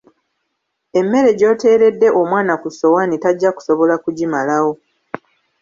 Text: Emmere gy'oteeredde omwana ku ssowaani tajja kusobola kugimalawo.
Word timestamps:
Emmere 0.99 1.29
gy'oteeredde 1.39 2.07
omwana 2.21 2.53
ku 2.61 2.67
ssowaani 2.71 3.15
tajja 3.23 3.49
kusobola 3.53 3.95
kugimalawo. 4.03 4.71